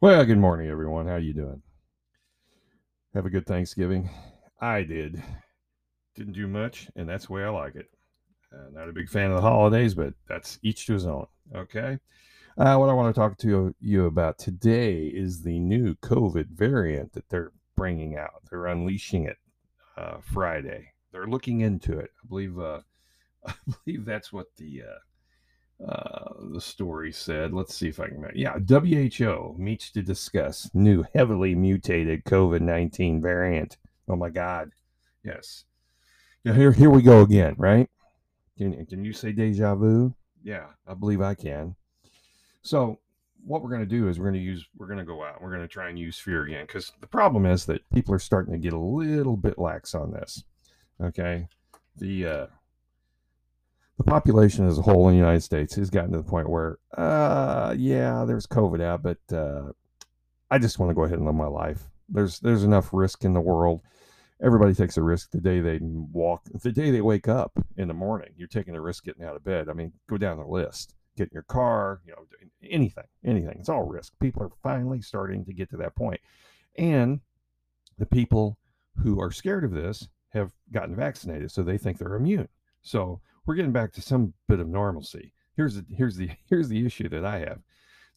[0.00, 1.06] Well, good morning, everyone.
[1.06, 1.62] How you doing?
[3.14, 4.10] Have a good Thanksgiving.
[4.60, 5.22] I did.
[6.14, 7.88] Didn't do much, and that's the way I like it.
[8.52, 11.26] Uh, not a big fan of the holidays, but that's each to his own.
[11.54, 11.98] Okay.
[12.58, 17.12] Uh, what I want to talk to you about today is the new COVID variant
[17.14, 18.42] that they're bringing out.
[18.50, 19.38] They're unleashing it
[19.96, 20.92] uh, Friday.
[21.12, 22.10] They're looking into it.
[22.22, 22.58] I believe.
[22.58, 22.80] Uh,
[23.46, 23.54] I
[23.84, 24.82] believe that's what the
[25.86, 27.52] uh, the story said.
[27.52, 28.26] Let's see if I can.
[28.34, 33.76] Yeah, WHO meets to discuss new heavily mutated COVID 19 variant.
[34.08, 34.70] Oh my God.
[35.24, 35.64] Yes.
[36.44, 37.88] Yeah, here, here we go again, right?
[38.58, 40.14] Can, can you say deja vu?
[40.42, 41.74] Yeah, I believe I can.
[42.62, 42.98] So,
[43.46, 45.42] what we're going to do is we're going to use, we're going to go out,
[45.42, 48.18] we're going to try and use fear again because the problem is that people are
[48.18, 50.44] starting to get a little bit lax on this.
[51.02, 51.48] Okay.
[51.96, 52.46] The, uh,
[53.98, 56.78] the population as a whole in the United States has gotten to the point where,
[56.96, 59.72] uh, yeah, there's COVID out, but uh,
[60.50, 61.84] I just want to go ahead and live my life.
[62.08, 63.80] There's there's enough risk in the world.
[64.42, 67.94] Everybody takes a risk the day they walk, the day they wake up in the
[67.94, 68.30] morning.
[68.36, 69.68] You're taking a risk getting out of bed.
[69.68, 70.94] I mean, go down the list.
[71.16, 72.26] Get in your car, you know,
[72.68, 73.56] anything, anything.
[73.60, 74.12] It's all risk.
[74.20, 76.20] People are finally starting to get to that point,
[76.76, 77.20] and
[77.96, 78.58] the people
[79.02, 82.48] who are scared of this have gotten vaccinated, so they think they're immune.
[82.82, 85.32] So we're getting back to some bit of normalcy.
[85.56, 87.60] Here's the here's the here's the issue that I have.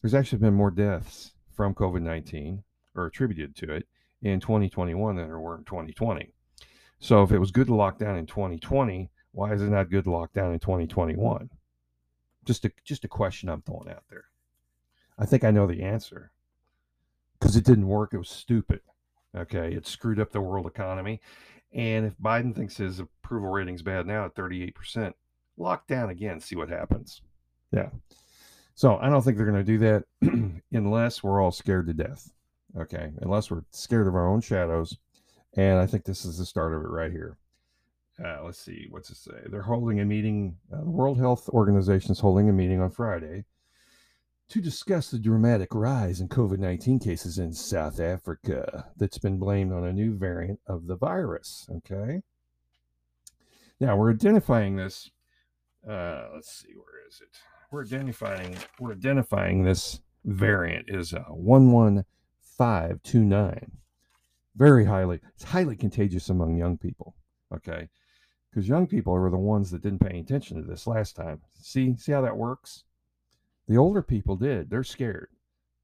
[0.02, 2.62] There's actually been more deaths from COVID-19
[2.94, 3.88] or attributed to it
[4.22, 6.32] in 2021 than there were in 2020.
[7.00, 10.04] So if it was good to lock down in 2020, why is it not good
[10.04, 11.50] to lock down in 2021?
[12.44, 14.24] Just a just a question I'm throwing out there.
[15.18, 16.30] I think I know the answer.
[17.38, 18.80] Because it didn't work, it was stupid.
[19.36, 21.20] Okay, it screwed up the world economy.
[21.72, 25.12] And if Biden thinks his approval rating's bad now at 38%,
[25.56, 27.22] lock down again, see what happens.
[27.72, 27.90] Yeah.
[28.74, 30.04] So I don't think they're going to do that
[30.72, 32.30] unless we're all scared to death.
[32.78, 33.12] Okay.
[33.20, 34.96] Unless we're scared of our own shadows.
[35.54, 37.36] And I think this is the start of it right here.
[38.24, 38.86] Uh, let's see.
[38.90, 39.46] What's it say?
[39.46, 40.56] They're holding a meeting.
[40.72, 43.44] Uh, the World Health Organization is holding a meeting on Friday
[44.48, 49.72] to discuss the dramatic rise in COVID 19 cases in South Africa that's been blamed
[49.72, 51.68] on a new variant of the virus.
[51.70, 52.22] Okay.
[53.80, 55.10] Now we're identifying this.
[55.88, 57.28] Uh, let's see, where is it?
[57.70, 63.72] We're identifying we're identifying this variant is uh, 11529.
[64.56, 67.14] Very highly, it's highly contagious among young people.
[67.54, 67.88] Okay.
[68.50, 71.42] Because young people are the ones that didn't pay attention to this last time.
[71.60, 72.84] See, see how that works?
[73.68, 74.70] The older people did.
[74.70, 75.28] They're scared.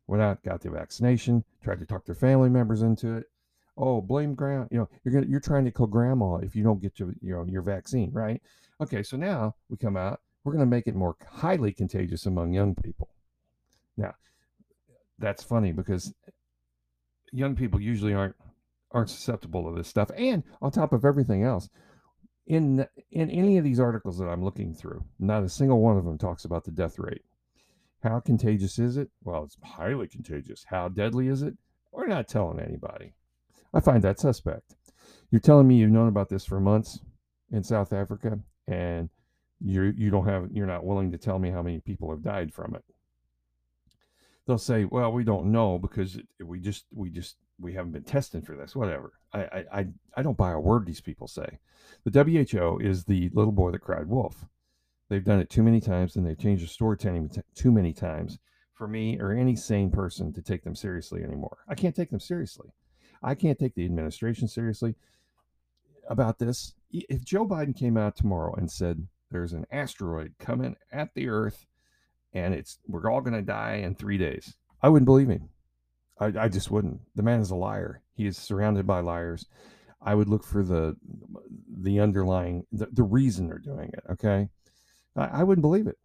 [0.06, 3.24] Went out, got the vaccination, tried to talk their family members into it.
[3.76, 4.66] Oh, blame grandma.
[4.70, 7.34] You know, you're gonna you're trying to kill grandma if you don't get your you
[7.34, 8.40] know your vaccine, right?
[8.80, 10.20] Okay, so now we come out.
[10.44, 13.08] We're going to make it more highly contagious among young people.
[13.96, 14.14] Now,
[15.18, 16.12] that's funny because
[17.32, 18.36] young people usually aren't
[18.90, 20.10] aren't susceptible to this stuff.
[20.16, 21.68] And on top of everything else,
[22.46, 26.04] in in any of these articles that I'm looking through, not a single one of
[26.04, 27.22] them talks about the death rate.
[28.04, 29.08] How contagious is it?
[29.22, 30.66] Well, it's highly contagious.
[30.68, 31.54] How deadly is it?
[31.90, 33.14] We're not telling anybody.
[33.72, 34.76] I find that suspect.
[35.30, 37.00] You're telling me you've known about this for months
[37.50, 38.38] in South Africa
[38.68, 39.08] and
[39.58, 42.52] you you don't have you're not willing to tell me how many people have died
[42.52, 42.84] from it.
[44.46, 48.42] They'll say, "Well, we don't know because we just we just we haven't been testing
[48.42, 48.76] for this.
[48.76, 49.86] Whatever." I I
[50.16, 51.58] I don't buy a word these people say.
[52.04, 54.44] The WHO is the little boy that cried wolf.
[55.14, 58.40] They've done it too many times and they've changed the storytelling too many times
[58.72, 61.58] for me or any sane person to take them seriously anymore.
[61.68, 62.70] I can't take them seriously.
[63.22, 64.96] I can't take the administration seriously
[66.10, 66.74] about this.
[66.90, 71.64] If Joe Biden came out tomorrow and said there's an asteroid coming at the earth
[72.32, 75.48] and it's we're all going to die in 3 days, I wouldn't believe him.
[76.18, 77.02] I, I just wouldn't.
[77.14, 78.02] The man is a liar.
[78.16, 79.46] He is surrounded by liars.
[80.02, 80.96] I would look for the
[81.72, 84.48] the underlying the, the reason they're doing it, okay?
[85.16, 85.98] I, I wouldn't believe it.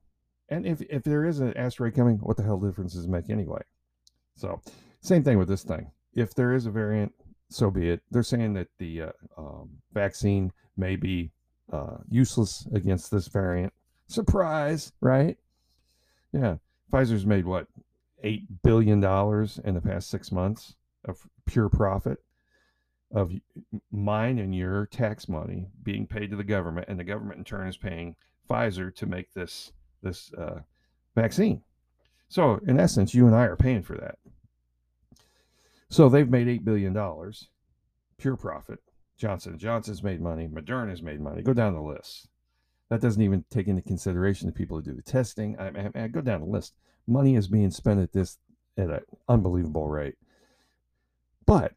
[0.50, 3.30] And if, if there is an asteroid coming, what the hell difference does it make
[3.30, 3.62] anyway?
[4.36, 4.62] So,
[5.02, 5.92] same thing with this thing.
[6.14, 7.14] If there is a variant,
[7.50, 8.02] so be it.
[8.10, 11.32] They're saying that the uh, um, vaccine may be
[11.72, 13.74] uh, useless against this variant.
[14.08, 15.38] Surprise, right?
[16.32, 16.56] Yeah.
[16.92, 17.68] Pfizer's made what,
[18.24, 18.98] $8 billion
[19.64, 20.76] in the past six months
[21.06, 22.18] of pure profit
[23.12, 23.32] of
[23.92, 27.68] mine and your tax money being paid to the government, and the government in turn
[27.68, 28.16] is paying
[28.50, 30.62] Pfizer to make this this uh,
[31.16, 31.62] vaccine.
[32.30, 34.18] So in essence, you and I are paying for that.
[35.90, 37.50] So they've made eight billion dollars,
[38.18, 38.80] pure profit.
[39.18, 40.48] Johnson Johnson's made money.
[40.48, 41.42] Moderna has made money.
[41.42, 42.28] Go down the list.
[42.90, 45.58] That doesn't even take into consideration the people who do the testing.
[45.60, 46.74] I, I go down the list.
[47.08, 48.38] Money is being spent at this
[48.78, 50.16] at an unbelievable rate.
[51.46, 51.74] But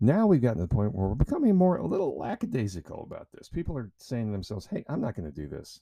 [0.00, 3.48] now we've gotten to the point where we're becoming more a little lackadaisical about this.
[3.48, 5.80] People are saying to themselves, "Hey, I'm not going to do this.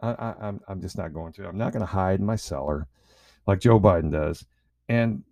[0.00, 1.46] I, I, I'm I'm just not going to.
[1.46, 2.86] I'm not going to hide in my cellar,
[3.46, 4.44] like Joe Biden does,
[4.88, 5.22] and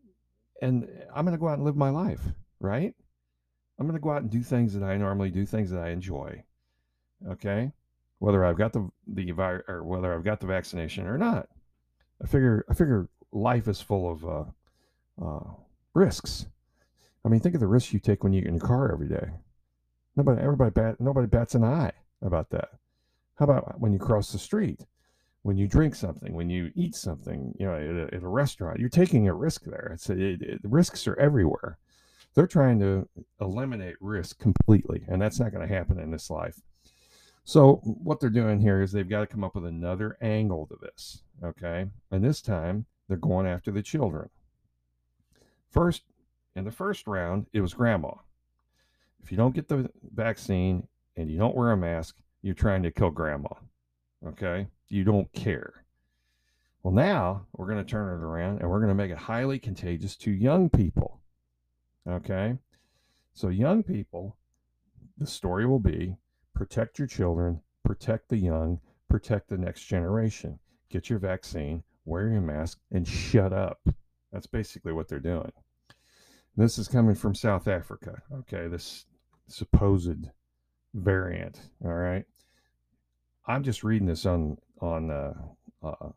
[0.60, 2.20] and I'm going to go out and live my life.
[2.60, 2.94] Right?
[3.78, 5.90] I'm going to go out and do things that I normally do, things that I
[5.90, 6.42] enjoy.
[7.28, 7.72] Okay,
[8.18, 11.48] whether I've got the the virus or whether I've got the vaccination or not.
[12.22, 15.50] I figure I figure life is full of uh, uh,
[15.94, 16.46] risks
[17.26, 19.08] I mean, think of the risks you take when you get in your car every
[19.08, 19.30] day.
[20.14, 21.90] Nobody, everybody, bat, nobody bats an eye
[22.22, 22.68] about that.
[23.34, 24.86] How about when you cross the street,
[25.42, 28.78] when you drink something, when you eat something, you know, at a, at a restaurant,
[28.78, 29.90] you're taking a risk there.
[29.94, 31.78] It's a, it, it, risks are everywhere.
[32.34, 33.08] They're trying to
[33.40, 36.60] eliminate risk completely, and that's not going to happen in this life.
[37.42, 40.76] So what they're doing here is they've got to come up with another angle to
[40.80, 41.22] this.
[41.42, 44.30] Okay, and this time they're going after the children.
[45.70, 46.04] First,
[46.56, 48.12] in the first round, it was grandma.
[49.22, 52.90] If you don't get the vaccine and you don't wear a mask, you're trying to
[52.90, 53.50] kill grandma.
[54.26, 54.66] Okay?
[54.88, 55.84] You don't care.
[56.82, 59.58] Well, now we're going to turn it around and we're going to make it highly
[59.58, 61.20] contagious to young people.
[62.08, 62.56] Okay?
[63.34, 64.36] So, young people,
[65.18, 66.16] the story will be
[66.54, 68.80] protect your children, protect the young,
[69.10, 70.58] protect the next generation.
[70.88, 73.80] Get your vaccine, wear your mask, and shut up.
[74.32, 75.52] That's basically what they're doing.
[76.56, 78.22] This is coming from South Africa.
[78.32, 79.04] Okay, this
[79.46, 80.30] supposed
[80.94, 81.60] variant.
[81.84, 82.24] All right,
[83.46, 85.34] I'm just reading this on on uh,
[85.82, 86.08] uh,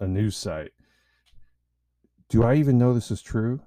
[0.00, 0.72] a news site.
[2.30, 3.60] Do I even know this is true?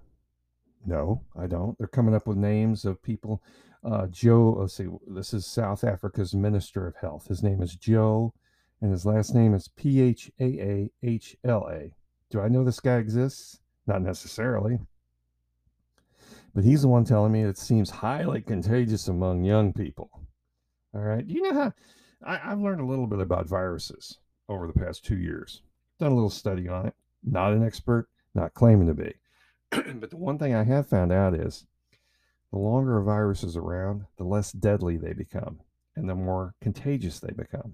[0.85, 1.77] No, I don't.
[1.77, 3.43] They're coming up with names of people.
[3.83, 7.27] Uh, Joe, let's see, this is South Africa's Minister of Health.
[7.27, 8.33] His name is Joe,
[8.81, 11.93] and his last name is P H A A H L A.
[12.31, 13.59] Do I know this guy exists?
[13.85, 14.79] Not necessarily.
[16.53, 20.09] But he's the one telling me it seems highly contagious among young people.
[20.93, 21.25] All right.
[21.25, 21.73] Do you know how
[22.25, 25.61] I, have learned a little bit about viruses over the past two years?
[25.99, 26.93] Done a little study on it.
[27.23, 29.13] Not an expert, not claiming to be.
[29.99, 31.65] but the one thing I have found out is
[32.51, 35.59] the longer a virus is around, the less deadly they become
[35.95, 37.73] and the more contagious they become.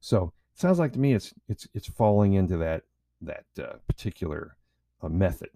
[0.00, 2.84] So it sounds like to me it's it's it's falling into that
[3.22, 4.56] that uh, particular
[5.02, 5.50] uh, method.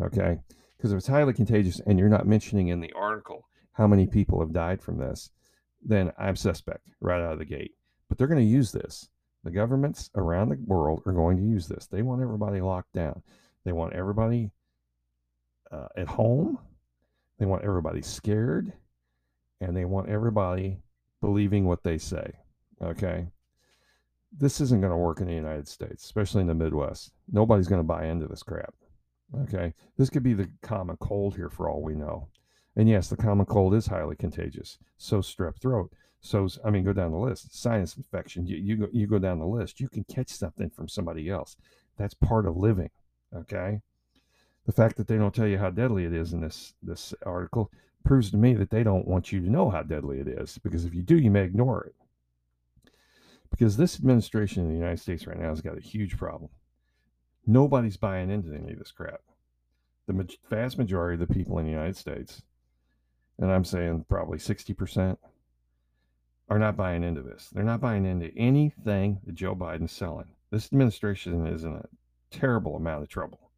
[0.00, 0.38] Okay.
[0.76, 4.40] Because if it's highly contagious and you're not mentioning in the article how many people
[4.40, 5.30] have died from this,
[5.82, 7.72] then I'm suspect right out of the gate.
[8.08, 9.08] But they're going to use this.
[9.44, 11.86] The governments around the world are going to use this.
[11.86, 13.22] They want everybody locked down.
[13.64, 14.50] They want everybody
[15.70, 16.58] uh, at home.
[17.38, 18.72] They want everybody scared.
[19.60, 20.80] And they want everybody
[21.20, 22.32] believing what they say.
[22.82, 23.28] Okay.
[24.36, 27.12] This isn't going to work in the United States, especially in the Midwest.
[27.30, 28.74] Nobody's going to buy into this crap.
[29.34, 29.74] Okay.
[29.96, 32.28] This could be the common cold here for all we know.
[32.76, 34.78] And yes, the common cold is highly contagious.
[34.98, 35.92] So strep throat.
[36.20, 37.54] So I mean, go down the list.
[37.54, 38.46] Sinus infection.
[38.46, 39.80] You you go you go down the list.
[39.80, 41.56] You can catch something from somebody else.
[41.96, 42.90] That's part of living.
[43.34, 43.80] Okay.
[44.66, 47.70] The fact that they don't tell you how deadly it is in this this article
[48.04, 50.58] proves to me that they don't want you to know how deadly it is.
[50.58, 51.94] Because if you do, you may ignore it.
[53.50, 56.50] Because this administration in the United States right now has got a huge problem.
[57.46, 59.20] Nobody's buying into any of this crap.
[60.06, 62.42] The vast majority of the people in the United States,
[63.38, 65.16] and I'm saying probably 60%,
[66.48, 67.48] are not buying into this.
[67.52, 70.28] They're not buying into anything that Joe Biden's selling.
[70.50, 71.88] This administration is in a
[72.30, 73.50] terrible amount of trouble.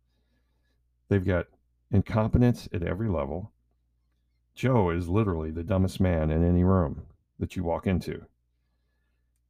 [1.09, 1.47] They've got
[1.91, 3.53] incompetence at every level.
[4.55, 7.03] Joe is literally the dumbest man in any room
[7.39, 8.27] that you walk into.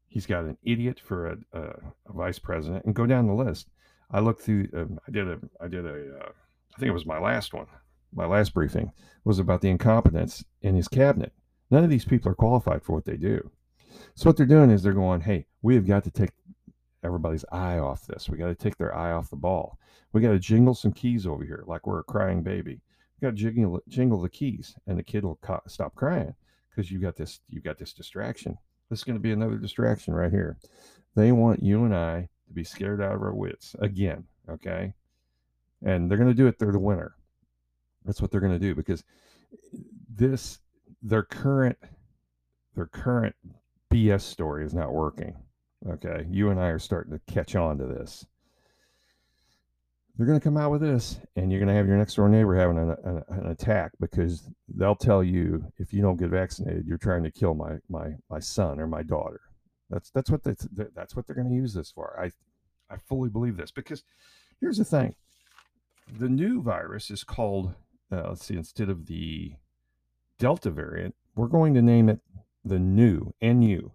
[0.08, 1.60] He's got an idiot for a, a,
[2.08, 3.68] a vice president, and go down the list.
[4.10, 4.68] I looked through.
[4.74, 5.38] Um, I did a.
[5.60, 6.18] I did a.
[6.18, 6.28] Uh,
[6.74, 7.66] I think it was my last one.
[8.14, 8.92] My last briefing
[9.24, 11.32] was about the incompetence in his cabinet.
[11.70, 13.50] None of these people are qualified for what they do.
[14.14, 16.30] So what they're doing is they're going, "Hey, we have got to take
[17.02, 18.28] everybody's eye off this.
[18.28, 19.78] We got to take their eye off the ball.
[20.12, 22.80] We got to jingle some keys over here, like we're a crying baby.
[23.20, 26.34] We got to jingle jingle the keys, and the kid will co- stop crying
[26.70, 27.40] because you got this.
[27.48, 28.56] You got this distraction.
[28.88, 30.56] This is going to be another distraction right here.
[31.14, 34.24] They want you and I to be scared out of our wits again.
[34.48, 34.92] Okay.
[35.84, 36.58] And they're going to do it.
[36.58, 37.14] They're the winner.
[38.04, 39.04] That's what they're going to do because
[39.52, 39.78] eh,
[40.12, 40.58] this,
[41.02, 41.78] their current,
[42.74, 43.36] their current
[43.92, 45.36] BS story is not working.
[45.88, 46.26] Okay.
[46.30, 48.26] You and I are starting to catch on to this.
[50.16, 52.28] They're going to come out with this, and you're going to have your next door
[52.28, 56.86] neighbor having an, an, an, attack because they'll tell you if you don't get vaccinated,
[56.88, 59.40] you're trying to kill my my my son or my daughter.
[59.90, 62.18] That's that's what that's, that's what they're going to use this for.
[62.20, 62.30] I
[62.92, 64.02] I fully believe this because
[64.60, 65.14] here's the thing:
[66.18, 67.74] the new virus is called,
[68.12, 69.54] uh, let's see, instead of the
[70.38, 72.20] Delta variant, we're going to name it
[72.64, 73.90] the new NU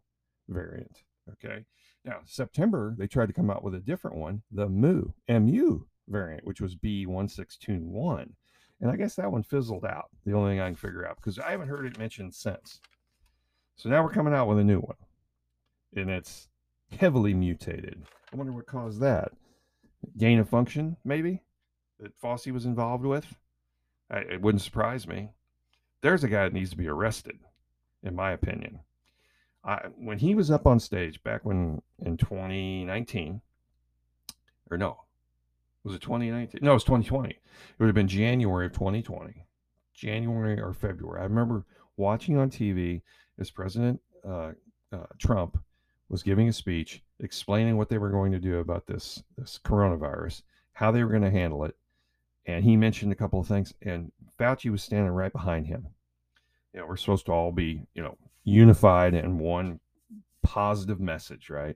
[0.49, 1.03] variant.
[1.31, 1.65] Okay.
[2.05, 6.45] Now, September, they tried to come out with a different one, the MU, MU variant,
[6.45, 8.29] which was B1621.
[8.81, 10.09] And I guess that one fizzled out.
[10.25, 12.81] The only thing I can figure out because I haven't heard it mentioned since.
[13.77, 14.97] So now we're coming out with a new one.
[15.95, 16.49] And it's
[16.97, 18.03] heavily mutated.
[18.31, 19.31] I wonder what caused that.
[20.17, 21.41] Gain of function, maybe,
[21.99, 23.25] that Fauci was involved with.
[24.09, 25.29] I, it wouldn't surprise me.
[26.01, 27.39] There's a guy that needs to be arrested,
[28.03, 28.79] in my opinion.
[29.63, 33.41] I, when he was up on stage back when in 2019,
[34.69, 35.03] or no,
[35.83, 36.59] was it 2019?
[36.61, 37.29] No, it was 2020.
[37.29, 37.37] It
[37.79, 39.45] would have been January of 2020,
[39.93, 41.21] January or February.
[41.21, 43.01] I remember watching on TV
[43.39, 44.51] as President uh,
[44.91, 45.57] uh, Trump
[46.13, 50.43] was giving a speech explaining what they were going to do about this this coronavirus,
[50.73, 51.75] how they were going to handle it,
[52.45, 53.73] and he mentioned a couple of things.
[53.81, 55.87] And Fauci was standing right behind him.
[56.71, 59.79] You know, we're supposed to all be, you know, unified in one
[60.43, 61.75] positive message, right?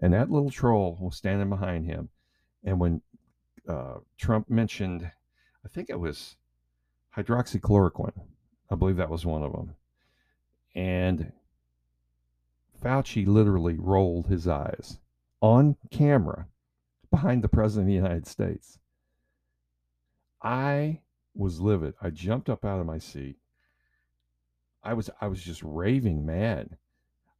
[0.00, 2.08] And that little troll was standing behind him.
[2.64, 3.02] And when
[3.68, 5.08] uh, Trump mentioned,
[5.64, 6.34] I think it was
[7.16, 8.20] hydroxychloroquine,
[8.68, 9.76] I believe that was one of them.
[10.74, 11.32] And
[12.82, 14.98] Fauci literally rolled his eyes
[15.40, 16.46] on camera
[17.10, 18.78] behind the president of the United States.
[20.42, 21.00] I
[21.34, 21.94] was livid.
[22.00, 23.36] I jumped up out of my seat.
[24.82, 26.76] I was I was just raving mad.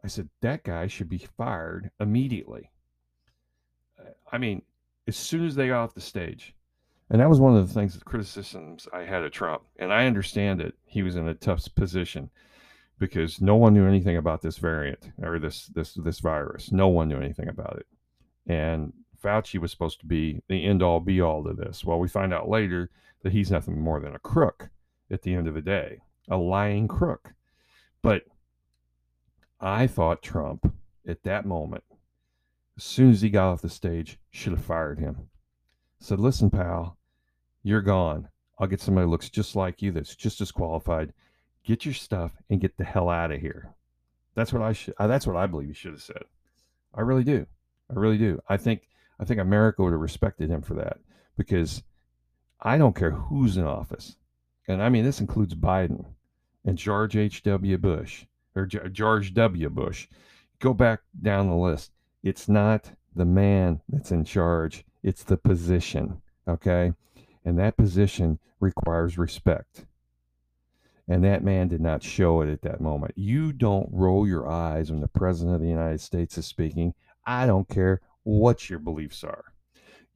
[0.03, 2.71] I said that guy should be fired immediately.
[3.99, 4.63] Uh, I mean,
[5.07, 6.55] as soon as they got off the stage.
[7.09, 9.63] And that was one of the things, the criticisms I had of Trump.
[9.79, 10.75] And I understand it.
[10.85, 12.31] He was in a tough position
[12.99, 16.73] because no one knew anything about this variant or this this this virus.
[16.73, 17.87] No one knew anything about it.
[18.47, 21.85] And Fauci was supposed to be the end all be all to this.
[21.85, 22.91] Well, we find out later
[23.23, 24.71] that he's nothing more than a crook
[25.11, 27.35] at the end of the day, a lying crook.
[28.03, 28.23] But
[29.61, 30.73] I thought Trump
[31.07, 31.85] at that moment,
[32.77, 35.29] as soon as he got off the stage, should have fired him.
[35.99, 36.99] Said, listen, pal,
[37.63, 38.29] you're gone.
[38.59, 41.13] I'll get somebody who looks just like you that's just as qualified.
[41.67, 43.75] Get your stuff and get the hell out of here.
[44.37, 44.95] That's what I should.
[44.99, 46.23] Uh, that's what I believe he should have said.
[46.95, 47.47] I really do.
[47.91, 48.41] I really do.
[48.49, 50.99] I think I think America would have respected him for that
[51.37, 51.83] because
[52.61, 54.17] I don't care who's in office.
[54.69, 56.05] And I mean, this includes Biden
[56.65, 57.79] and George H.W.
[57.79, 59.69] Bush or George W.
[59.69, 60.09] Bush.
[60.61, 61.93] Go back down the list.
[62.23, 66.23] It's not the man that's in charge, it's the position.
[66.47, 66.93] Okay.
[67.45, 69.87] And that position requires respect.
[71.09, 73.13] And that man did not show it at that moment.
[73.17, 76.95] You don't roll your eyes when the president of the United States is speaking.
[77.25, 79.45] I don't care what your beliefs are.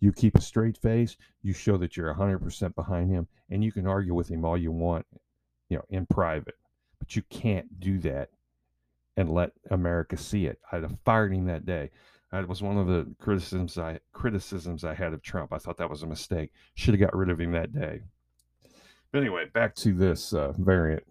[0.01, 3.87] You keep a straight face, you show that you're 100% behind him, and you can
[3.87, 5.07] argue with him all you want,
[5.69, 6.57] you know, in private.
[6.99, 8.31] But you can't do that
[9.17, 10.59] and let America see it.
[10.73, 11.91] I'd have fired him that day.
[12.33, 15.53] That was one of the criticisms I criticisms I had of Trump.
[15.53, 16.53] I thought that was a mistake.
[16.75, 18.03] Should have got rid of him that day.
[19.13, 21.05] But anyway, back to this uh, variant.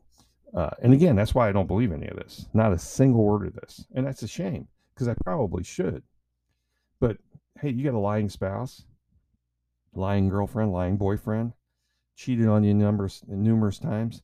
[0.55, 2.47] Uh, and again, that's why I don't believe any of this.
[2.53, 6.03] Not a single word of this, and that's a shame because I probably should.
[6.99, 7.17] But
[7.61, 8.85] hey, you got a lying spouse,
[9.93, 11.53] lying girlfriend, lying boyfriend,
[12.15, 14.23] cheated on you numbers numerous times.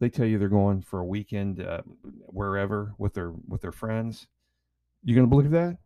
[0.00, 1.82] They tell you they're going for a weekend uh,
[2.26, 4.26] wherever with their with their friends.
[5.02, 5.76] You gonna believe that?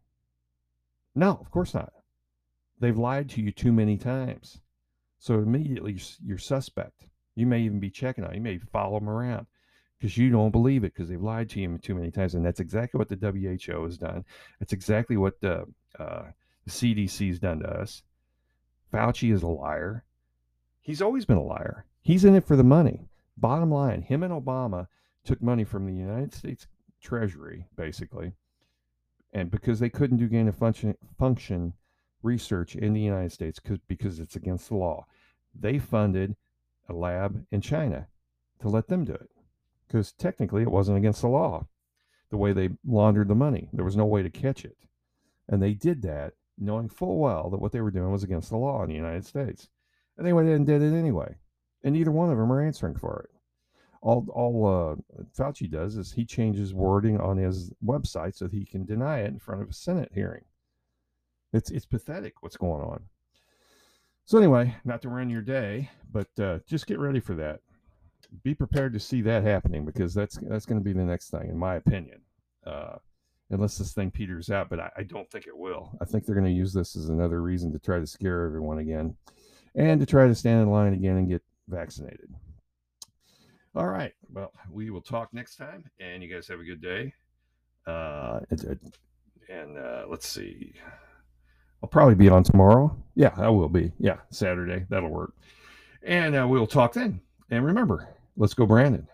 [1.15, 1.93] No, of course not.
[2.79, 4.61] They've lied to you too many times,
[5.19, 7.07] so immediately you're suspect.
[7.35, 8.35] You may even be checking on.
[8.35, 9.47] You may follow them around
[9.99, 12.61] because you don't believe it because they've lied to you too many times, and that's
[12.61, 14.25] exactly what the WHO has done.
[14.59, 15.65] That's exactly what the
[15.99, 16.25] uh,
[16.67, 18.03] the done to us.
[18.93, 20.05] Fauci is a liar.
[20.81, 21.87] He's always been a liar.
[22.03, 23.09] He's in it for the money.
[23.37, 24.89] Bottom line, him and Obama
[25.25, 26.67] took money from the United States
[27.01, 28.33] Treasury, basically,
[29.33, 31.73] and because they couldn't do gain of function, function
[32.23, 35.07] research in the United States because it's against the law,
[35.55, 36.37] they funded
[36.93, 38.07] a lab in China
[38.61, 39.31] to let them do it
[39.87, 41.67] because technically it wasn't against the law
[42.31, 43.69] the way they laundered the money.
[43.73, 44.77] There was no way to catch it.
[45.49, 48.57] And they did that knowing full well that what they were doing was against the
[48.57, 49.69] law in the United States.
[50.17, 51.37] And they went in and did it anyway.
[51.85, 53.37] And neither one of them are answering for it.
[54.01, 58.65] All, all uh, Fauci does is he changes wording on his website so that he
[58.65, 60.45] can deny it in front of a Senate hearing.
[61.53, 63.05] It's, it's pathetic what's going on.
[64.25, 67.61] So, anyway, not to ruin your day, but uh, just get ready for that.
[68.43, 71.49] Be prepared to see that happening because that's that's going to be the next thing,
[71.49, 72.21] in my opinion.
[72.67, 72.97] Uh,
[73.51, 75.91] unless this thing peters out, but I, I don't think it will.
[76.01, 78.79] I think they're going to use this as another reason to try to scare everyone
[78.79, 79.17] again.
[79.75, 82.33] and to try to stand in line again and get vaccinated.
[83.75, 84.13] All right.
[84.33, 87.15] Well, we will talk next time, and you guys have a good day.
[87.87, 88.41] Uh,
[89.49, 90.75] and uh, let's see.
[91.83, 92.97] I'll probably be on tomorrow.
[93.15, 93.93] Yeah, I will be.
[93.99, 94.87] Yeah, Saturday.
[94.89, 95.35] That'll work.
[96.03, 97.21] And uh, we'll talk then.
[97.51, 99.07] And remember, let's go, Brandon.